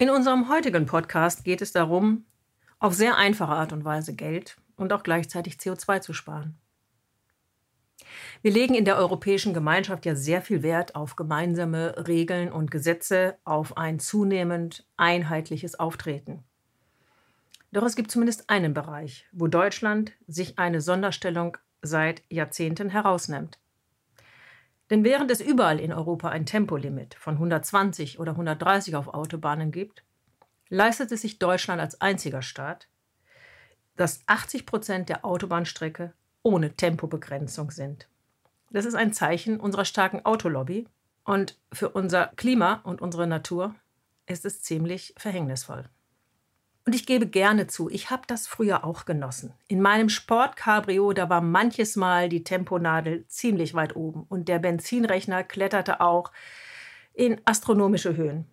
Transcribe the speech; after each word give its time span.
In 0.00 0.08
unserem 0.08 0.48
heutigen 0.48 0.86
Podcast 0.86 1.44
geht 1.44 1.60
es 1.60 1.72
darum, 1.72 2.24
auf 2.78 2.94
sehr 2.94 3.18
einfache 3.18 3.52
Art 3.52 3.74
und 3.74 3.84
Weise 3.84 4.14
Geld 4.14 4.56
und 4.76 4.94
auch 4.94 5.02
gleichzeitig 5.02 5.56
CO2 5.56 6.00
zu 6.00 6.14
sparen. 6.14 6.58
Wir 8.40 8.50
legen 8.50 8.72
in 8.74 8.86
der 8.86 8.96
Europäischen 8.96 9.52
Gemeinschaft 9.52 10.06
ja 10.06 10.14
sehr 10.14 10.40
viel 10.40 10.62
Wert 10.62 10.94
auf 10.94 11.16
gemeinsame 11.16 12.06
Regeln 12.08 12.50
und 12.50 12.70
Gesetze, 12.70 13.36
auf 13.44 13.76
ein 13.76 13.98
zunehmend 13.98 14.86
einheitliches 14.96 15.78
Auftreten. 15.78 16.44
Doch 17.70 17.82
es 17.82 17.94
gibt 17.94 18.10
zumindest 18.10 18.48
einen 18.48 18.72
Bereich, 18.72 19.26
wo 19.32 19.48
Deutschland 19.48 20.12
sich 20.26 20.58
eine 20.58 20.80
Sonderstellung 20.80 21.58
seit 21.82 22.22
Jahrzehnten 22.30 22.88
herausnimmt. 22.88 23.59
Denn 24.90 25.04
während 25.04 25.30
es 25.30 25.40
überall 25.40 25.78
in 25.78 25.92
Europa 25.92 26.28
ein 26.28 26.46
Tempolimit 26.46 27.14
von 27.14 27.34
120 27.34 28.18
oder 28.18 28.32
130 28.32 28.96
auf 28.96 29.08
Autobahnen 29.08 29.70
gibt, 29.70 30.02
leistet 30.68 31.12
es 31.12 31.22
sich 31.22 31.38
Deutschland 31.38 31.80
als 31.80 32.00
einziger 32.00 32.42
Staat, 32.42 32.88
dass 33.96 34.20
80 34.26 34.66
Prozent 34.66 35.08
der 35.08 35.24
Autobahnstrecke 35.24 36.12
ohne 36.42 36.74
Tempobegrenzung 36.74 37.70
sind. 37.70 38.08
Das 38.70 38.84
ist 38.84 38.94
ein 38.94 39.12
Zeichen 39.12 39.60
unserer 39.60 39.84
starken 39.84 40.24
Autolobby 40.24 40.88
und 41.24 41.58
für 41.72 41.90
unser 41.90 42.28
Klima 42.36 42.80
und 42.84 43.00
unsere 43.00 43.26
Natur 43.26 43.74
ist 44.26 44.44
es 44.44 44.62
ziemlich 44.62 45.14
verhängnisvoll. 45.16 45.88
Und 46.86 46.94
ich 46.94 47.06
gebe 47.06 47.26
gerne 47.26 47.66
zu, 47.66 47.90
ich 47.90 48.10
habe 48.10 48.22
das 48.26 48.46
früher 48.46 48.84
auch 48.84 49.04
genossen. 49.04 49.52
In 49.68 49.82
meinem 49.82 50.08
Sportcabrio, 50.08 51.12
da 51.12 51.28
war 51.28 51.40
manches 51.40 51.94
Mal 51.94 52.28
die 52.28 52.42
Temponadel 52.42 53.26
ziemlich 53.28 53.74
weit 53.74 53.96
oben 53.96 54.24
und 54.28 54.48
der 54.48 54.58
Benzinrechner 54.58 55.44
kletterte 55.44 56.00
auch 56.00 56.32
in 57.12 57.40
astronomische 57.44 58.16
Höhen. 58.16 58.46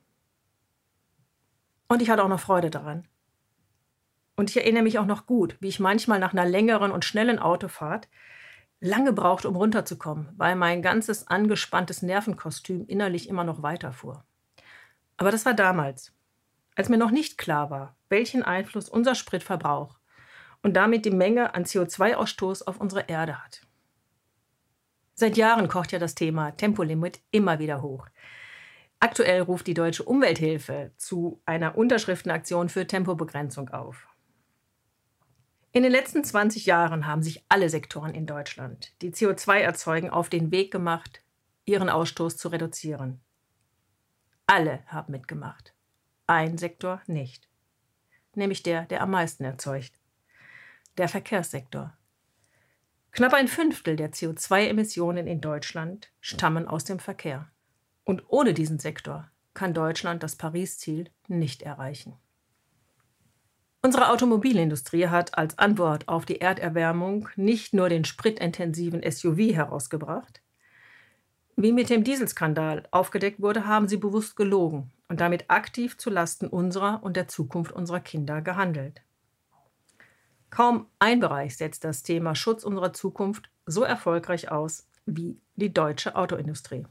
Und 1.88 2.02
ich 2.02 2.10
hatte 2.10 2.24
auch 2.24 2.30
noch 2.30 2.40
Freude 2.40 2.70
daran. 2.70 3.08
Und 4.36 4.50
ich 4.50 4.58
erinnere 4.58 4.84
mich 4.84 5.00
auch 5.00 5.06
noch 5.06 5.26
gut, 5.26 5.58
wie 5.62 5.70
ich 5.70 5.80
manchmal 5.80 6.20
nach 6.20 6.34
einer 6.34 6.46
längeren 6.46 6.92
und 6.92 7.06
schnellen 7.06 7.40
Autofahrt 7.40 8.08
lange 8.80 9.14
brauchte, 9.14 9.50
um 9.50 9.56
runterzukommen, 9.56 10.30
weil 10.38 10.56
mein 10.56 10.82
ganzes 10.82 11.28
angespanntes 11.28 12.02
Nervenkostüm 12.04 12.86
innerlich 12.86 13.30
immer 13.30 13.44
noch 13.44 13.64
weiterfuhr. 13.64 14.24
Aber 15.18 15.32
das 15.32 15.46
war 15.46 15.56
damals, 15.56 16.14
als 16.78 16.90
mir 16.90 16.98
noch 16.98 17.12
nicht 17.12 17.38
klar 17.40 17.72
war, 17.72 17.98
welchen 18.08 18.44
Einfluss 18.44 18.88
unser 18.88 19.16
Spritverbrauch 19.16 19.98
und 20.62 20.76
damit 20.76 21.06
die 21.06 21.12
Menge 21.12 21.56
an 21.56 21.66
CO2-Ausstoß 21.66 22.68
auf 22.68 22.80
unsere 22.80 23.10
Erde 23.10 23.44
hat. 23.44 23.62
Seit 25.16 25.38
Jahren 25.38 25.68
kocht 25.68 25.92
ja 25.92 25.98
das 25.98 26.14
Thema 26.14 26.52
Tempolimit 26.52 27.20
immer 27.32 27.58
wieder 27.58 27.82
hoch. 27.82 28.08
Aktuell 29.00 29.42
ruft 29.42 29.66
die 29.66 29.74
Deutsche 29.74 30.04
Umwelthilfe 30.04 30.92
zu 30.98 31.42
einer 31.46 31.76
Unterschriftenaktion 31.78 32.70
für 32.70 32.86
Tempobegrenzung 32.86 33.70
auf. 33.70 34.08
In 35.72 35.82
den 35.82 35.92
letzten 35.92 36.24
20 36.24 36.68
Jahren 36.68 37.08
haben 37.08 37.24
sich 37.24 37.44
alle 37.50 37.70
Sektoren 37.70 38.14
in 38.14 38.28
Deutschland, 38.28 38.94
die 39.02 39.12
CO2 39.12 39.58
erzeugen, 39.58 40.12
auf 40.12 40.30
den 40.30 40.52
Weg 40.52 40.72
gemacht, 40.72 41.24
ihren 41.66 41.90
Ausstoß 41.90 42.38
zu 42.38 42.50
reduzieren. 42.50 43.20
Alle 44.46 44.84
haben 44.88 45.12
mitgemacht. 45.12 45.77
Ein 46.28 46.58
Sektor 46.58 47.02
nicht 47.08 47.48
nämlich 48.38 48.64
der, 48.64 48.86
der 48.86 49.02
am 49.02 49.12
meisten 49.12 49.44
erzeugt. 49.44 49.92
Der 50.98 51.10
Verkehrssektor. 51.10 51.94
Knapp 53.12 53.34
ein 53.34 53.48
Fünftel 53.48 53.96
der 53.96 54.12
CO2-Emissionen 54.14 55.28
in 55.28 55.42
Deutschland 55.42 56.12
stammen 56.22 56.68
aus 56.68 56.86
dem 56.86 57.00
Verkehr. 57.00 57.50
Und 58.06 58.24
ohne 58.28 58.54
diesen 58.54 58.80
Sektor 58.80 59.30
kann 59.54 59.74
Deutschland 59.74 60.24
das 60.24 60.36
Paris-Ziel 60.36 61.10
nicht 61.28 61.64
erreichen. 61.64 62.14
Unsere 63.82 64.10
Automobilindustrie 64.10 65.08
hat 65.08 65.38
als 65.38 65.58
Antwort 65.58 66.08
auf 66.08 66.26
die 66.26 66.42
Erderwärmung 66.42 67.30
nicht 67.36 67.74
nur 67.74 67.90
den 67.90 68.06
spritintensiven 68.06 69.02
SUV 69.10 69.54
herausgebracht. 69.54 70.42
Wie 71.60 71.72
mit 71.72 71.90
dem 71.90 72.04
Dieselskandal 72.04 72.84
aufgedeckt 72.92 73.42
wurde, 73.42 73.66
haben 73.66 73.88
sie 73.88 73.98
bewusst 73.98 74.36
gelogen 74.36 74.92
und 75.10 75.22
damit 75.22 75.46
aktiv 75.48 75.98
zu 75.98 76.12
Lasten 76.12 76.46
unserer 76.46 77.02
und 77.02 77.18
der 77.18 77.28
Zukunft 77.28 77.72
unserer 77.72 78.00
Kinder 78.00 78.44
gehandelt. 78.44 79.02
Kaum 80.52 80.86
ein 81.00 81.20
Bereich 81.20 81.58
setzt 81.58 81.84
das 81.84 82.04
Thema 82.04 82.36
Schutz 82.36 82.64
unserer 82.64 82.94
Zukunft 82.94 83.50
so 83.66 83.82
erfolgreich 83.82 84.52
aus 84.52 84.88
wie 85.08 85.42
die 85.56 85.74
deutsche 85.74 86.16
Autoindustrie. 86.16 86.86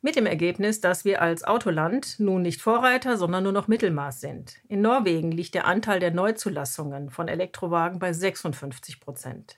Mit 0.00 0.16
dem 0.16 0.24
Ergebnis, 0.24 0.80
dass 0.80 1.04
wir 1.04 1.20
als 1.20 1.44
Autoland 1.44 2.18
nun 2.18 2.40
nicht 2.40 2.62
Vorreiter, 2.62 3.18
sondern 3.18 3.42
nur 3.42 3.52
noch 3.52 3.68
Mittelmaß 3.68 4.22
sind. 4.22 4.56
In 4.68 4.80
Norwegen 4.80 5.32
liegt 5.32 5.54
der 5.54 5.66
Anteil 5.66 6.00
der 6.00 6.12
Neuzulassungen 6.12 7.10
von 7.10 7.28
Elektrowagen 7.28 7.98
bei 7.98 8.14
56 8.14 9.00
Prozent. 9.00 9.54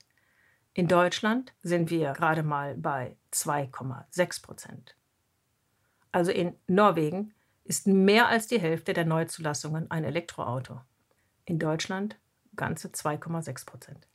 In 0.73 0.87
Deutschland 0.87 1.53
sind 1.61 1.89
wir 1.89 2.13
gerade 2.13 2.43
mal 2.43 2.75
bei 2.75 3.17
2,6 3.33 4.41
Prozent. 4.41 4.95
Also 6.11 6.31
in 6.31 6.55
Norwegen 6.67 7.33
ist 7.63 7.87
mehr 7.87 8.27
als 8.27 8.47
die 8.47 8.59
Hälfte 8.59 8.93
der 8.93 9.05
Neuzulassungen 9.05 9.89
ein 9.91 10.03
Elektroauto. 10.03 10.81
In 11.45 11.59
Deutschland 11.59 12.17
ganze 12.55 12.89
2,6 12.89 13.65
Prozent. 13.65 14.07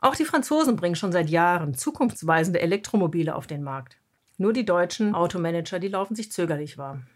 Auch 0.00 0.14
die 0.14 0.24
Franzosen 0.24 0.76
bringen 0.76 0.96
schon 0.96 1.12
seit 1.12 1.30
Jahren 1.30 1.74
zukunftsweisende 1.74 2.60
Elektromobile 2.60 3.34
auf 3.34 3.46
den 3.46 3.62
Markt. 3.62 3.96
Nur 4.36 4.52
die 4.52 4.64
deutschen 4.64 5.14
Automanager, 5.14 5.78
die 5.78 5.88
laufen 5.88 6.14
sich 6.14 6.30
zögerlich 6.30 6.76
warm. 6.76 7.06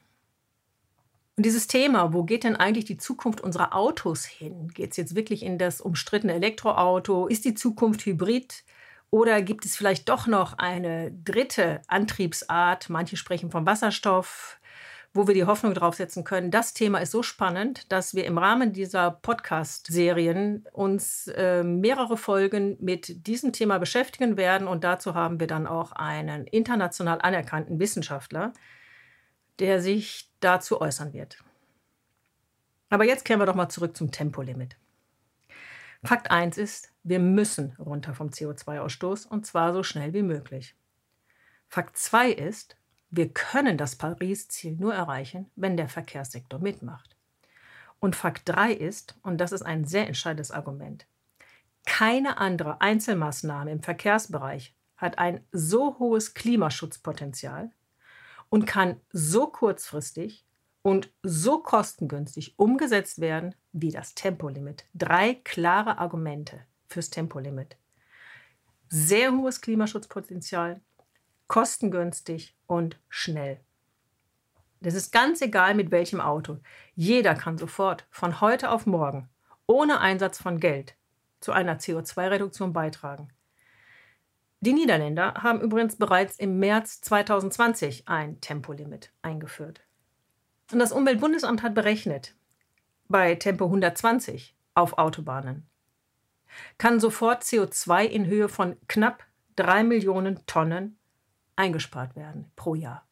Und 1.39 1.47
dieses 1.47 1.69
Thema, 1.69 2.13
wo 2.13 2.25
geht 2.25 2.43
denn 2.43 2.57
eigentlich 2.57 2.85
die 2.85 2.97
Zukunft 2.97 3.41
unserer 3.41 3.73
Autos 3.73 4.25
hin? 4.25 4.73
Geht 4.75 4.91
es 4.91 4.97
jetzt 4.97 5.15
wirklich 5.15 5.45
in 5.45 5.57
das 5.57 5.81
umstrittene 5.81 6.33
Elektroauto? 6.35 7.29
Ist 7.29 7.45
die 7.45 7.55
Zukunft 7.55 8.05
hybrid? 8.07 8.65
Oder 9.11 9.41
gibt 9.41 9.65
es 9.65 9.77
vielleicht 9.77 10.09
doch 10.09 10.27
noch 10.27 10.59
eine 10.59 11.13
dritte 11.13 11.81
Antriebsart? 11.87 12.91
Manche 12.91 13.17
sprechen 13.17 13.53
vom 13.53 13.67
Wasserstoff 13.67 14.59
wo 15.15 15.27
wir 15.27 15.35
die 15.35 15.47
Hoffnung 15.47 15.75
drauf 15.75 15.95
setzen 15.95 16.23
können. 16.23 16.51
Das 16.51 16.75
Thema 16.75 16.99
ist 16.99 17.13
so 17.13 17.23
spannend, 17.23 17.91
dass 17.91 18.15
wir 18.15 18.27
im 18.27 18.37
Rahmen 18.37 18.73
dieser 18.73 19.11
Podcast-Serien 19.11 20.67
uns 20.73 21.29
äh, 21.29 21.65
mehrere 21.65 22.17
Folgen 22.17 22.77
mit 22.79 23.27
diesem 23.27 23.53
Thema 23.53 23.79
beschäftigen 23.79 24.37
werden. 24.37 24.69
Und 24.69 24.85
dazu 24.85 25.15
haben 25.15 25.41
wir 25.41 25.47
dann 25.47 25.67
auch 25.67 25.93
einen 25.93 26.47
international 26.47 27.21
anerkannten 27.23 27.81
Wissenschaftler, 27.81 28.53
der 29.59 29.81
sich 29.81 30.28
dazu 30.41 30.81
äußern 30.81 31.13
wird. 31.13 31.43
Aber 32.91 33.05
jetzt 33.05 33.25
kehren 33.25 33.41
wir 33.41 33.47
doch 33.47 33.55
mal 33.55 33.69
zurück 33.69 33.97
zum 33.97 34.11
Tempolimit. 34.11 34.77
Fakt 36.03 36.31
1 36.31 36.59
ist, 36.59 36.93
wir 37.03 37.19
müssen 37.19 37.75
runter 37.79 38.15
vom 38.15 38.29
CO2-Ausstoß 38.29 39.27
und 39.27 39.47
zwar 39.47 39.73
so 39.73 39.83
schnell 39.83 40.13
wie 40.13 40.23
möglich. 40.23 40.77
Fakt 41.69 41.97
2 41.97 42.31
ist, 42.31 42.77
wir 43.11 43.33
können 43.33 43.77
das 43.77 43.97
Paris-Ziel 43.97 44.77
nur 44.77 44.95
erreichen, 44.95 45.51
wenn 45.57 45.77
der 45.77 45.89
Verkehrssektor 45.89 46.61
mitmacht. 46.61 47.17
Und 48.01 48.17
Fakt 48.17 48.49
3 48.49 48.73
ist, 48.73 49.19
und 49.23 49.39
das 49.39 49.53
ist 49.53 49.63
ein 49.63 49.85
sehr 49.85 50.07
entscheidendes 50.07 50.51
Argument, 50.51 51.07
keine 51.85 52.39
andere 52.39 52.81
Einzelmaßnahme 52.81 53.73
im 53.73 53.83
Verkehrsbereich 53.83 54.75
hat 54.99 55.19
ein 55.19 55.45
so 55.53 55.99
hohes 55.99 56.35
Klimaschutzpotenzial 56.35 57.71
und 58.51 58.67
kann 58.67 59.01
so 59.13 59.47
kurzfristig 59.47 60.45
und 60.83 61.13
so 61.23 61.59
kostengünstig 61.59 62.59
umgesetzt 62.59 63.21
werden 63.21 63.55
wie 63.73 63.91
das 63.91 64.15
Tempolimit. 64.15 64.87
Drei 64.95 65.35
klare 65.35 65.99
Argumente 65.99 66.65
fürs 66.89 67.11
Tempolimit. 67.11 67.77
Sehr 68.89 69.33
hohes 69.33 69.61
Klimaschutzpotenzial, 69.61 70.81
kostengünstig 71.47 72.57
und 72.67 72.99
schnell. 73.09 73.61
Das 74.81 74.95
ist 74.95 75.11
ganz 75.11 75.43
egal 75.43 75.75
mit 75.75 75.91
welchem 75.91 76.21
Auto. 76.21 76.59
Jeder 76.95 77.35
kann 77.35 77.59
sofort 77.59 78.07
von 78.11 78.41
heute 78.41 78.71
auf 78.71 78.87
morgen 78.87 79.29
ohne 79.67 80.01
Einsatz 80.01 80.41
von 80.41 80.59
Geld 80.61 80.97
zu 81.41 81.53
einer 81.53 81.79
CO2-Reduktion 81.79 82.73
beitragen. 82.73 83.29
Die 84.61 84.73
Niederländer 84.73 85.35
haben 85.35 85.61
übrigens 85.61 85.97
bereits 85.97 86.37
im 86.39 86.59
März 86.59 87.01
2020 87.03 88.09
ein 88.09 88.41
Tempolimit 88.41 89.13
eingeführt. 89.23 89.83
Und 90.73 90.81
das 90.81 90.93
Umweltbundesamt 90.93 91.63
hat 91.63 91.75
berechnet, 91.75 92.35
bei 93.07 93.37
Tempo 93.37 93.67
120 93.67 94.57
auf 94.75 94.99
Autobahnen 94.99 95.69
kann 96.77 96.99
sofort 96.99 97.43
CO2 97.43 98.05
in 98.05 98.27
Höhe 98.27 98.49
von 98.49 98.77
knapp 98.89 99.25
3 99.57 99.85
Millionen 99.85 100.45
Tonnen 100.47 100.99
eingespart 101.57 102.17
werden 102.17 102.51
pro 102.57 102.75
Jahr. 102.75 103.07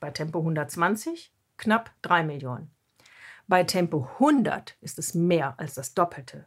Bei 0.00 0.10
Tempo 0.10 0.40
120 0.40 1.32
knapp 1.56 1.90
3 2.02 2.24
Millionen. 2.24 2.70
Bei 3.46 3.64
Tempo 3.64 4.08
100 4.14 4.76
ist 4.80 4.98
es 4.98 5.14
mehr 5.14 5.58
als 5.58 5.74
das 5.74 5.94
Doppelte. 5.94 6.46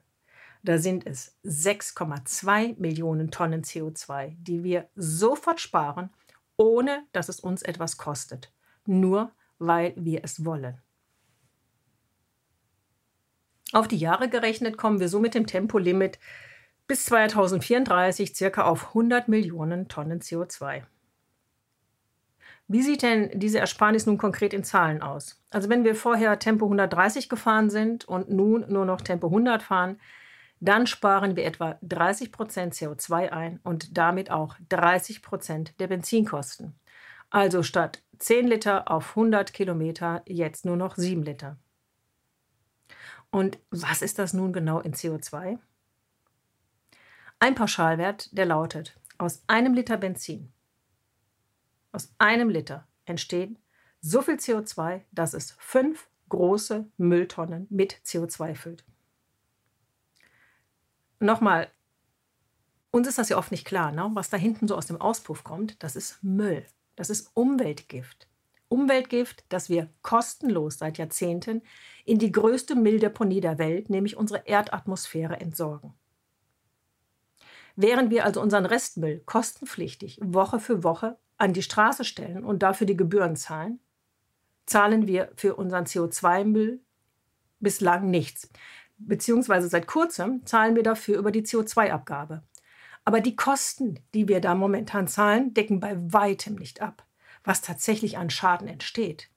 Da 0.63 0.77
sind 0.77 1.06
es 1.06 1.36
6,2 1.44 2.80
Millionen 2.80 3.31
Tonnen 3.31 3.63
CO2, 3.63 4.33
die 4.39 4.63
wir 4.63 4.88
sofort 4.95 5.60
sparen, 5.60 6.10
ohne 6.56 7.04
dass 7.12 7.27
es 7.27 7.42
uns 7.42 7.62
etwas 7.63 7.98
kostet. 7.98 8.51
Nur 8.86 9.31
weil 9.60 9.94
wir 9.98 10.24
es 10.24 10.45
wollen. 10.45 10.77
Auf 13.74 13.88
die 13.88 13.98
Jahre 13.98 14.30
gerechnet 14.30 14.77
kommen 14.77 15.00
wir 15.00 15.10
so 15.10 15.19
mit 15.19 15.36
dem 15.36 15.48
Tempolimit 15.48 16.19
bis 16.88 17.06
2034 17.06 18.36
circa 18.36 18.63
auf 18.63 18.89
100 18.89 19.27
Millionen 19.27 19.88
Tonnen 19.89 20.21
CO2. 20.21 20.83
Wie 22.68 22.81
sieht 22.81 23.01
denn 23.01 23.31
diese 23.38 23.59
Ersparnis 23.59 24.06
nun 24.06 24.18
konkret 24.18 24.54
in 24.54 24.63
Zahlen 24.63 25.01
aus? 25.01 25.42
Also 25.50 25.69
wenn 25.69 25.83
wir 25.83 25.95
vorher 25.95 26.39
Tempo 26.39 26.66
130 26.66 27.27
gefahren 27.27 27.69
sind 27.69 28.06
und 28.06 28.30
nun 28.30 28.66
nur 28.71 28.86
noch 28.86 29.01
Tempo 29.01 29.27
100 29.27 29.62
fahren, 29.62 30.00
dann 30.63 30.88
sparen 30.88 31.36
wir 31.36 31.45
etwa 31.45 31.77
30 31.81 32.31
Prozent 32.31 32.74
CO2 32.74 33.30
ein 33.30 33.60
und 33.63 33.98
damit 33.98 34.31
auch 34.31 34.56
30 34.69 35.21
Prozent 35.21 35.80
der 35.80 35.88
Benzinkosten. 35.88 36.75
Also 37.30 37.63
statt 37.63 38.04
10 38.19 38.48
Liter 38.48 38.89
auf 38.89 39.10
100 39.10 39.54
Kilometer 39.54 40.21
jetzt 40.25 40.65
nur 40.65 40.77
noch 40.77 40.95
7 40.95 41.24
Liter. 41.24 41.57
Und 43.31 43.60
was 43.71 44.01
ist 44.01 44.19
das 44.19 44.33
nun 44.33 44.54
genau 44.54 44.80
in 44.80 44.94
CO2? 44.94 45.57
Ein 47.39 47.56
Pauschalwert, 47.56 48.38
der 48.38 48.45
lautet, 48.45 49.00
aus 49.18 49.44
einem 49.48 49.74
Liter 49.74 49.98
Benzin 49.98 50.54
aus 51.94 52.12
einem 52.18 52.50
Liter 52.50 52.88
entstehen 53.06 53.57
so 54.01 54.21
viel 54.21 54.36
CO2, 54.36 55.01
dass 55.12 55.33
es 55.33 55.56
fünf 55.59 56.09
große 56.27 56.89
Mülltonnen 56.98 57.68
mit 57.69 57.94
CO2 58.04 58.56
füllt. 58.56 58.83
Nochmal, 61.24 61.70
uns 62.92 63.08
ist 63.08 63.18
das 63.18 63.30
ja 63.30 63.38
oft 63.38 63.52
nicht 63.52 63.66
klar, 63.66 63.94
ne? 63.94 64.12
was 64.14 64.30
da 64.30 64.36
hinten 64.36 64.68
so 64.68 64.75
aus 64.75 64.88
dem 64.88 65.00
Auspuff 65.00 65.46
kommt. 65.46 65.81
Das 65.81 65.96
ist 65.96 66.22
Müll. 66.22 66.66
Das 66.98 67.10
ist 67.10 67.31
Umweltgift. 67.34 68.28
Umweltgift, 68.68 69.46
das 69.48 69.70
wir 69.70 69.90
kostenlos 70.02 70.80
seit 70.80 70.98
Jahrzehnten 70.98 71.62
in 72.04 72.20
die 72.20 72.31
größte 72.31 72.75
Mülldeponie 72.75 73.40
der 73.40 73.58
Welt, 73.58 73.90
nämlich 73.90 74.18
unsere 74.18 74.46
Erdatmosphäre, 74.46 75.40
entsorgen. 75.40 75.94
Während 77.78 78.12
wir 78.12 78.26
also 78.26 78.42
unseren 78.42 78.66
Restmüll 78.66 79.22
kostenpflichtig 79.26 80.19
Woche 80.22 80.60
für 80.60 80.84
Woche 80.84 81.18
an 81.38 81.54
die 81.54 81.64
Straße 81.64 82.04
stellen 82.04 82.44
und 82.44 82.64
dafür 82.64 82.86
die 82.86 82.98
Gebühren 82.98 83.38
zahlen, 83.38 83.80
zahlen 84.66 85.08
wir 85.08 85.31
für 85.38 85.56
unseren 85.56 85.86
CO2-Müll 85.86 86.81
bislang 87.62 88.10
nichts. 88.12 88.50
Beziehungsweise 88.98 89.68
seit 89.68 89.88
kurzem 89.88 90.45
zahlen 90.45 90.75
wir 90.75 90.84
dafür 90.84 91.18
über 91.18 91.31
die 91.31 91.44
CO2-Abgabe. 91.44 92.44
Aber 93.06 93.19
die 93.19 93.36
Kosten, 93.36 94.00
die 94.13 94.28
wir 94.28 94.40
da 94.40 94.56
momentan 94.56 95.07
zahlen, 95.07 95.54
decken 95.54 95.80
bei 95.80 95.95
weitem 95.98 96.56
nicht 96.56 96.81
ab, 96.81 97.06
was 97.44 97.62
tatsächlich 97.62 98.18
an 98.18 98.30
Schaden 98.30 98.68
entsteht. 98.68 99.30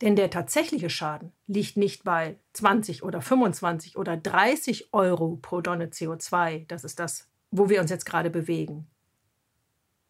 Denn 0.00 0.16
der 0.16 0.30
tatsächliche 0.30 0.90
Schaden 0.90 1.32
liegt 1.46 1.76
nicht 1.76 2.02
bei 2.02 2.38
20 2.54 3.04
oder 3.04 3.20
25 3.20 3.96
oder 3.96 4.16
30 4.16 4.92
Euro 4.92 5.38
pro 5.40 5.60
Tonne 5.60 5.86
CO2, 5.86 6.66
das 6.66 6.82
ist 6.84 6.98
das, 6.98 7.28
wo 7.50 7.68
wir 7.68 7.80
uns 7.80 7.90
jetzt 7.90 8.04
gerade 8.04 8.30
bewegen, 8.30 8.88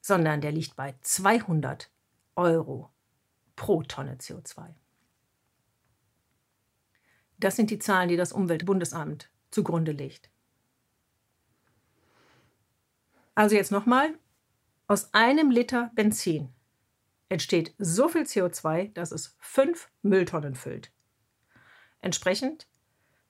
sondern 0.00 0.40
der 0.40 0.52
liegt 0.52 0.76
bei 0.76 0.94
200 1.02 1.90
Euro 2.36 2.90
pro 3.56 3.82
Tonne 3.82 4.16
CO2. 4.16 4.74
Das 7.44 7.56
sind 7.56 7.70
die 7.70 7.78
Zahlen, 7.78 8.08
die 8.08 8.16
das 8.16 8.32
Umweltbundesamt 8.32 9.28
zugrunde 9.50 9.92
legt. 9.92 10.30
Also 13.34 13.54
jetzt 13.54 13.70
nochmal, 13.70 14.14
aus 14.86 15.12
einem 15.12 15.50
Liter 15.50 15.90
Benzin 15.94 16.48
entsteht 17.28 17.74
so 17.76 18.08
viel 18.08 18.22
CO2, 18.22 18.94
dass 18.94 19.12
es 19.12 19.36
fünf 19.40 19.90
Mülltonnen 20.00 20.54
füllt. 20.54 20.90
Entsprechend 22.00 22.66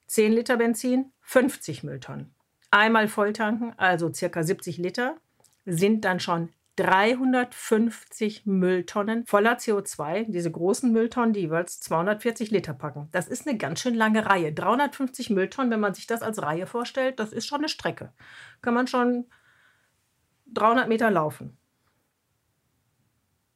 10 0.07 0.33
Liter 0.33 0.59
Benzin, 0.59 1.11
50 1.23 1.83
Mülltonnen. 1.83 2.33
Einmal 2.71 3.09
volltanken, 3.09 3.77
also 3.81 4.13
circa 4.13 4.45
70 4.45 4.79
Liter, 4.79 5.17
sind 5.67 6.05
dann 6.05 6.21
schon 6.21 6.53
350 6.77 8.47
Mülltonnen 8.47 9.25
voller 9.27 9.59
CO2, 9.59 10.25
diese 10.29 10.51
großen 10.51 10.91
Mülltonnen, 10.91 11.33
die 11.33 11.41
jeweils 11.41 11.81
240 11.81 12.51
Liter 12.51 12.75
packen. 12.75 13.09
Das 13.13 13.29
ist 13.29 13.47
eine 13.47 13.57
ganz 13.57 13.81
schön 13.81 13.95
lange 13.95 14.27
Reihe. 14.27 14.53
350 14.53 15.31
Mülltonnen, 15.31 15.71
wenn 15.71 15.81
man 15.81 15.95
sich 15.95 16.07
das 16.07 16.23
als 16.23 16.43
Reihe 16.43 16.67
vorstellt, 16.67 17.21
das 17.21 17.33
ist 17.33 17.47
schon 17.47 17.59
eine 17.59 17.69
Strecke. 17.69 18.13
Kann 18.61 18.75
man 18.75 18.87
schon 18.89 19.27
300 20.47 20.89
Meter 20.89 21.11
laufen. 21.11 21.57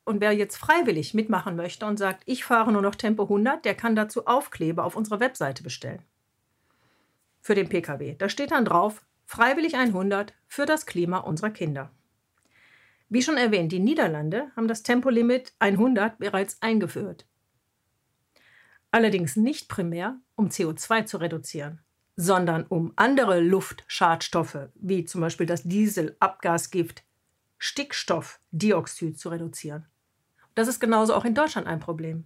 Und 0.04 0.20
wer 0.20 0.32
jetzt 0.32 0.56
freiwillig 0.56 1.12
mitmachen 1.12 1.54
möchte 1.54 1.84
und 1.86 1.98
sagt, 1.98 2.22
ich 2.24 2.44
fahre 2.44 2.72
nur 2.72 2.82
noch 2.82 2.94
Tempo 2.94 3.24
100, 3.24 3.64
der 3.64 3.74
kann 3.74 3.94
dazu 3.94 4.26
Aufkleber 4.26 4.84
auf 4.84 4.96
unserer 4.96 5.20
Webseite 5.20 5.62
bestellen. 5.62 6.02
Für 7.40 7.54
den 7.54 7.68
Pkw. 7.68 8.14
Da 8.16 8.28
steht 8.28 8.52
dann 8.52 8.64
drauf, 8.64 9.04
freiwillig 9.26 9.76
100 9.76 10.32
für 10.46 10.64
das 10.64 10.86
Klima 10.86 11.18
unserer 11.18 11.50
Kinder. 11.50 11.90
Wie 13.08 13.22
schon 13.22 13.36
erwähnt, 13.36 13.72
die 13.72 13.78
Niederlande 13.78 14.50
haben 14.54 14.68
das 14.68 14.82
Tempolimit 14.82 15.54
100 15.60 16.18
bereits 16.18 16.60
eingeführt. 16.60 17.26
Allerdings 18.90 19.36
nicht 19.36 19.68
primär, 19.68 20.18
um 20.34 20.48
CO2 20.48 21.06
zu 21.06 21.18
reduzieren, 21.18 21.80
sondern 22.16 22.64
um 22.66 22.92
andere 22.96 23.40
Luftschadstoffe, 23.40 24.68
wie 24.74 25.04
zum 25.04 25.20
Beispiel 25.20 25.46
das 25.46 25.62
Dieselabgasgift 25.62 27.04
Stickstoffdioxid 27.58 29.18
zu 29.18 29.30
reduzieren. 29.30 29.86
Das 30.54 30.68
ist 30.68 30.80
genauso 30.80 31.14
auch 31.14 31.24
in 31.24 31.34
Deutschland 31.34 31.66
ein 31.66 31.80
Problem. 31.80 32.24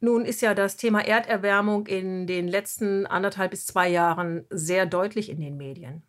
Nun 0.00 0.24
ist 0.24 0.40
ja 0.40 0.54
das 0.54 0.76
Thema 0.76 1.00
Erderwärmung 1.04 1.86
in 1.86 2.26
den 2.26 2.48
letzten 2.48 3.06
anderthalb 3.06 3.52
bis 3.52 3.66
zwei 3.66 3.88
Jahren 3.88 4.44
sehr 4.50 4.84
deutlich 4.86 5.30
in 5.30 5.40
den 5.40 5.56
Medien. 5.56 6.02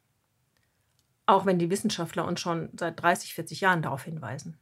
Auch 1.26 1.46
wenn 1.46 1.60
die 1.60 1.70
Wissenschaftler 1.70 2.26
uns 2.26 2.42
schon 2.42 2.70
seit 2.78 3.02
30, 3.02 3.34
40 3.34 3.62
Jahren 3.62 3.82
darauf 3.82 4.04
hinweisen. 4.04 4.58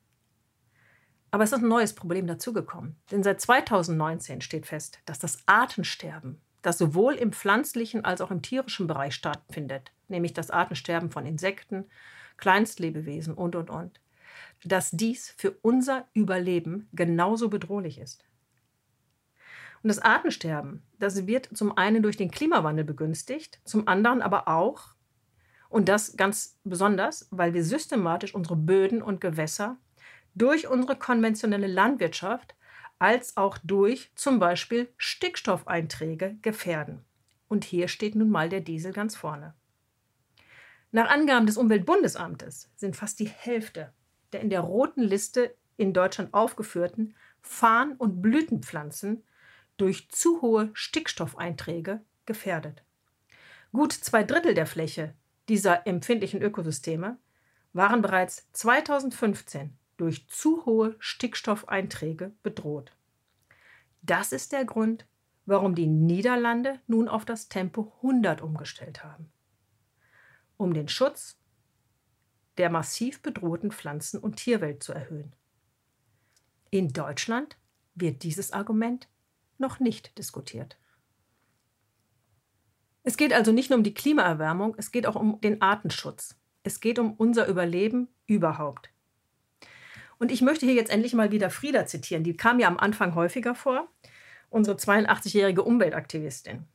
Aber 1.32 1.44
es 1.44 1.54
ist 1.54 1.64
ein 1.64 1.68
neues 1.68 1.94
Problem 1.94 2.28
dazugekommen. 2.28 2.98
Denn 3.10 3.24
seit 3.24 3.40
2019 3.40 4.42
steht 4.42 4.68
fest, 4.68 5.00
dass 5.06 5.18
das 5.18 5.40
Artensterben, 5.46 6.42
das 6.62 6.78
sowohl 6.78 7.16
im 7.16 7.32
pflanzlichen 7.32 8.06
als 8.06 8.22
auch 8.22 8.32
im 8.32 8.42
tierischen 8.42 8.86
Bereich 8.86 9.16
stattfindet, 9.16 9.92
nämlich 10.10 10.34
das 10.34 10.52
Artensterben 10.52 11.10
von 11.10 11.26
Insekten, 11.26 11.86
Kleinstlebewesen 12.38 13.34
und, 13.34 13.56
und, 13.56 13.70
und, 13.70 14.02
dass 14.66 14.92
dies 14.92 15.34
für 15.38 15.52
unser 15.62 16.08
Überleben 16.14 16.90
genauso 16.92 17.50
bedrohlich 17.50 17.98
ist. 17.98 18.26
Und 19.84 19.88
das 19.88 20.00
Artensterben, 20.00 20.84
das 21.00 21.26
wird 21.26 21.50
zum 21.58 21.76
einen 21.78 22.04
durch 22.04 22.18
den 22.18 22.30
Klimawandel 22.30 22.86
begünstigt, 22.86 23.60
zum 23.64 23.88
anderen 23.88 24.22
aber 24.22 24.48
auch 24.48 24.96
und 25.72 25.88
das 25.88 26.18
ganz 26.18 26.60
besonders, 26.64 27.28
weil 27.32 27.54
wir 27.54 27.64
systematisch 27.64 28.36
unsere 28.36 28.56
Böden 28.56 29.02
und 29.02 29.22
Gewässer 29.22 29.78
durch 30.36 30.68
unsere 30.68 30.98
konventionelle 30.98 31.68
Landwirtschaft 31.68 32.56
als 33.00 33.38
auch 33.38 33.58
durch 33.64 34.12
zum 34.16 34.38
Beispiel 34.38 34.94
Stickstoffeinträge 34.98 36.38
gefährden. 36.42 37.04
Und 37.48 37.64
hier 37.64 37.88
steht 37.88 38.16
nun 38.16 38.30
mal 38.30 38.50
der 38.50 38.62
Diesel 38.62 38.94
ganz 38.94 39.16
vorne. 39.16 39.56
Nach 40.92 41.10
Angaben 41.10 41.46
des 41.46 41.58
Umweltbundesamtes 41.58 42.70
sind 42.76 42.96
fast 42.96 43.20
die 43.20 43.30
Hälfte 43.30 43.94
der 44.34 44.42
in 44.42 44.50
der 44.50 44.62
roten 44.62 45.02
Liste 45.02 45.56
in 45.78 45.94
Deutschland 45.94 46.34
aufgeführten 46.34 47.16
Farn- 47.42 47.96
und 47.98 48.22
Blütenpflanzen 48.22 49.24
durch 49.78 50.10
zu 50.10 50.42
hohe 50.42 50.70
Stickstoffeinträge 50.74 52.02
gefährdet. 52.26 52.84
Gut 53.72 53.94
zwei 53.94 54.24
Drittel 54.24 54.54
der 54.54 54.68
Fläche 54.68 55.16
dieser 55.52 55.86
empfindlichen 55.86 56.42
Ökosysteme 56.42 57.18
waren 57.74 58.02
bereits 58.02 58.50
2015 58.54 59.78
durch 59.98 60.30
zu 60.30 60.66
hohe 60.66 60.96
Stickstoffeinträge 61.00 62.34
bedroht. 62.42 62.96
Das 64.02 64.32
ist 64.32 64.54
der 64.54 64.64
Grund, 64.64 65.06
warum 65.46 65.76
die 65.76 65.88
Niederlande 65.88 66.80
nun 66.88 67.10
auf 67.10 67.26
das 67.26 67.50
Tempo 67.50 67.92
100 67.98 68.42
umgestellt 68.42 69.04
haben. 69.04 69.30
Um 70.56 70.74
den 70.74 70.88
Schutz 70.88 71.38
der 72.56 72.70
massiv 72.70 73.22
bedrohten 73.22 73.74
Pflanzen- 73.74 74.22
und 74.22 74.38
Tierwelt 74.38 74.82
zu 74.82 74.94
erhöhen. 74.94 75.36
In 76.70 76.94
Deutschland 76.94 77.58
wird 77.94 78.24
dieses 78.24 78.54
Argument 78.54 79.10
noch 79.58 79.82
nicht 79.82 80.18
diskutiert. 80.18 80.78
Es 83.04 83.18
geht 83.18 83.34
also 83.34 83.52
nicht 83.52 83.70
nur 83.70 83.78
um 83.78 83.84
die 83.84 83.94
Klimaerwärmung, 83.94 84.76
es 84.78 84.92
geht 84.92 85.08
auch 85.08 85.16
um 85.16 85.42
den 85.42 85.62
Artenschutz. 85.62 86.38
Es 86.64 86.80
geht 86.80 87.00
um 87.00 87.14
unser 87.14 87.48
Überleben 87.48 88.08
überhaupt. 88.28 88.92
Und 90.20 90.32
ich 90.32 90.42
möchte 90.44 90.68
hier 90.68 90.76
jetzt 90.76 90.92
endlich 90.92 91.14
mal 91.14 91.32
wieder 91.32 91.50
Frieda 91.50 91.88
zitieren. 91.88 92.24
Die 92.24 92.38
kam 92.38 92.60
ja 92.60 92.68
am 92.68 92.78
Anfang 92.78 93.16
häufiger 93.16 93.56
vor, 93.56 93.88
unsere 94.52 94.78
82-jährige 94.78 95.64
Umweltaktivistin. 95.64 96.68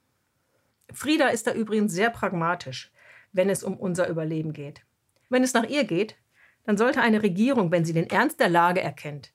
Frieda 0.92 1.28
ist 1.28 1.46
da 1.46 1.52
übrigens 1.52 1.92
sehr 1.92 2.10
pragmatisch, 2.10 2.90
wenn 3.32 3.48
es 3.48 3.62
um 3.62 3.76
unser 3.76 4.08
Überleben 4.08 4.52
geht. 4.52 4.82
Wenn 5.28 5.44
es 5.44 5.54
nach 5.54 5.68
ihr 5.68 5.84
geht, 5.84 6.16
dann 6.64 6.76
sollte 6.76 7.00
eine 7.00 7.22
Regierung, 7.22 7.70
wenn 7.70 7.84
sie 7.84 7.92
den 7.92 8.10
Ernst 8.10 8.40
der 8.40 8.48
Lage 8.48 8.80
erkennt, 8.80 9.32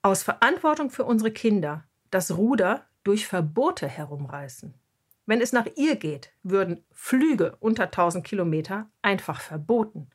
aus 0.00 0.22
Verantwortung 0.22 0.90
für 0.90 1.04
unsere 1.04 1.30
Kinder 1.30 1.84
das 2.10 2.36
Ruder 2.36 2.86
durch 3.04 3.26
Verbote 3.26 3.88
herumreißen. 3.88 4.74
Wenn 5.26 5.40
es 5.40 5.52
nach 5.52 5.66
ihr 5.76 5.96
geht, 5.96 6.32
würden 6.42 6.84
Flüge 6.92 7.56
unter 7.60 7.84
1000 7.84 8.24
Kilometer 8.24 8.90
einfach 9.02 9.40
verboten. 9.40 10.10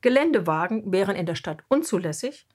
Geländewagen 0.00 0.90
wären 0.92 1.16
in 1.16 1.26
der 1.26 1.34
Stadt 1.34 1.64
unzulässig 1.68 2.46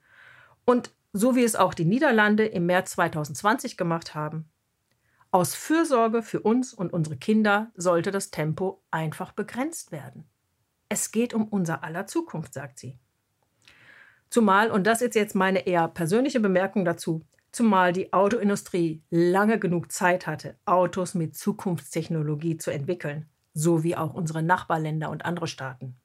und 0.64 0.92
so 1.12 1.36
wie 1.36 1.44
es 1.44 1.54
auch 1.54 1.74
die 1.74 1.84
Niederlande 1.84 2.46
im 2.46 2.66
März 2.66 2.92
2020 2.92 3.76
gemacht 3.76 4.14
haben, 4.14 4.50
aus 5.30 5.54
Fürsorge 5.54 6.22
für 6.22 6.40
uns 6.40 6.72
und 6.72 6.92
unsere 6.92 7.16
Kinder 7.16 7.70
sollte 7.74 8.10
das 8.10 8.30
Tempo 8.30 8.82
einfach 8.90 9.32
begrenzt 9.32 9.92
werden. 9.92 10.28
Es 10.88 11.10
geht 11.10 11.34
um 11.34 11.48
unser 11.48 11.82
aller 11.82 12.06
Zukunft, 12.06 12.54
sagt 12.54 12.78
sie. 12.78 12.98
Zumal, 14.30 14.70
und 14.70 14.84
das 14.86 15.02
ist 15.02 15.14
jetzt 15.14 15.34
meine 15.34 15.66
eher 15.66 15.88
persönliche 15.88 16.40
Bemerkung 16.40 16.84
dazu, 16.84 17.22
zumal 17.54 17.92
die 17.92 18.12
Autoindustrie 18.12 19.02
lange 19.10 19.58
genug 19.58 19.92
Zeit 19.92 20.26
hatte, 20.26 20.56
Autos 20.64 21.14
mit 21.14 21.36
Zukunftstechnologie 21.36 22.56
zu 22.56 22.70
entwickeln, 22.70 23.28
so 23.52 23.84
wie 23.84 23.96
auch 23.96 24.14
unsere 24.14 24.42
Nachbarländer 24.42 25.10
und 25.10 25.24
andere 25.24 25.46
Staaten. 25.46 25.96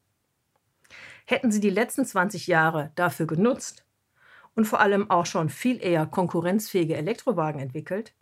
Hätten 1.25 1.51
sie 1.51 1.59
die 1.59 1.69
letzten 1.69 2.05
20 2.05 2.47
Jahre 2.47 2.91
dafür 2.95 3.27
genutzt 3.27 3.85
und 4.55 4.65
vor 4.65 4.79
allem 4.79 5.09
auch 5.09 5.25
schon 5.25 5.49
viel 5.49 5.81
eher 5.81 6.05
konkurrenzfähige 6.05 6.95
Elektrowagen 6.95 7.61
entwickelt, 7.61 8.13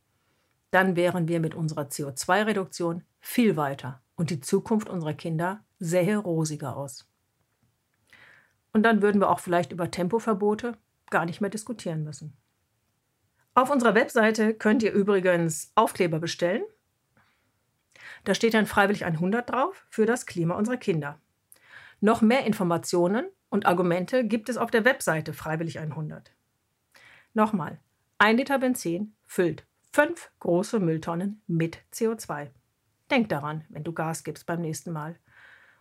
dann 0.72 0.96
wären 0.96 1.28
wir 1.28 1.40
mit 1.40 1.56
unserer 1.56 1.84
CO2-Reduktion 1.84 3.04
viel 3.20 3.58
weiter 3.58 4.02
und 4.16 4.30
die 4.30 4.42
Zukunft 4.42 4.90
unserer 4.90 5.14
Kinder 5.14 5.64
sähe 5.80 6.18
rosiger 6.18 6.76
aus. 6.76 7.08
Und 8.74 8.84
dann 8.84 9.02
würden 9.02 9.22
wir 9.22 9.30
auch 9.30 9.40
vielleicht 9.40 9.72
über 9.72 9.90
Tempoverbote 9.90 10.78
gar 11.10 11.26
nicht 11.26 11.42
mehr 11.42 11.50
diskutieren 11.50 12.04
müssen. 12.04 12.38
Auf 13.58 13.72
unserer 13.72 13.96
Webseite 13.96 14.54
könnt 14.54 14.84
ihr 14.84 14.94
übrigens 14.94 15.72
Aufkleber 15.74 16.20
bestellen. 16.20 16.62
Da 18.24 18.36
steht 18.36 18.54
dann 18.54 18.68
freiwillig 18.68 19.04
100 19.04 19.50
drauf 19.50 19.88
für 19.90 20.06
das 20.06 20.28
Klima 20.28 20.54
unserer 20.54 20.78
Kinder. 20.78 21.20
Noch 22.00 22.22
mehr 22.22 22.46
Informationen 22.46 23.26
und 23.50 23.66
Argumente 23.66 24.28
gibt 24.28 24.50
es 24.50 24.58
auf 24.58 24.70
der 24.70 24.86
Webseite 24.86 25.34
freiwillig 25.34 25.80
100. 25.80 26.36
Nochmal, 27.34 27.80
ein 28.20 28.38
Liter 28.38 28.60
Benzin 28.60 29.16
füllt 29.26 29.66
fünf 29.92 30.30
große 30.38 30.80
Mülltonnen 30.80 31.42
mit 31.48 31.80
CO2. 31.92 32.52
Denk 33.10 33.30
daran, 33.30 33.66
wenn 33.70 33.84
du 33.84 33.92
Gas 33.92 34.24
gibst 34.24 34.46
beim 34.46 34.62
nächsten 34.62 34.92
Mal. 34.92 35.16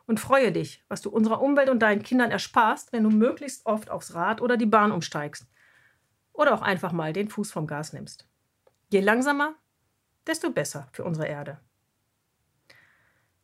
Und 0.06 0.18
freue 0.18 0.50
dich, 0.50 0.83
was 0.88 1.02
du 1.02 1.11
unserer 1.11 1.42
Umwelt 1.42 1.68
und 1.68 1.80
deinen 1.80 2.02
Kindern 2.02 2.30
ersparst, 2.30 2.95
wenn 2.95 3.02
du 3.02 3.11
möglichst 3.11 3.66
oft 3.66 3.90
aufs 3.90 4.14
Rad 4.14 4.40
oder 4.40 4.56
die 4.56 4.64
Bahn 4.64 4.92
umsteigst. 4.92 5.47
Oder 6.37 6.55
auch 6.55 6.62
einfach 6.62 6.93
mal 6.93 7.12
den 7.12 7.28
Fuß 7.28 7.50
vom 7.50 7.66
Gas 7.66 7.93
nimmst. 7.93 8.28
Je 8.90 9.00
langsamer, 9.00 9.55
desto 10.26 10.50
besser 10.50 10.87
für 10.93 11.02
unsere 11.02 11.26
Erde. 11.26 11.59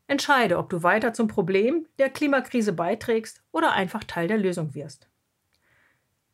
Entscheide, 0.07 0.59
ob 0.59 0.69
du 0.69 0.83
weiter 0.83 1.15
zum 1.15 1.27
Problem 1.27 1.89
der 1.99 2.11
Klimakrise 2.11 2.75
beiträgst 2.75 3.43
oder 3.51 3.73
einfach 3.73 4.05
Teil 4.05 4.29
der 4.29 4.37
Lösung 4.37 4.75
wirst. 4.75 5.09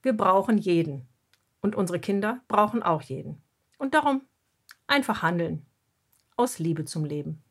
Wir 0.03 0.17
brauchen 0.17 0.59
jeden. 0.59 1.09
Und 1.61 1.77
unsere 1.77 2.01
Kinder 2.01 2.41
brauchen 2.49 2.83
auch 2.83 3.03
jeden. 3.03 3.41
Und 3.79 3.95
darum 3.95 4.23
einfach 4.89 5.23
handeln. 5.23 5.65
Aus 6.37 6.59
Liebe 6.59 6.85
zum 6.85 7.05
Leben. 7.05 7.43